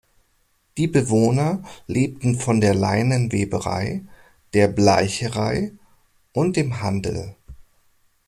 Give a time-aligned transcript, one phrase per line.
[0.77, 4.01] Die Bewohner lebten von der Leineweberei,
[4.55, 5.73] der Bleicherei
[6.33, 7.35] und dem Handel.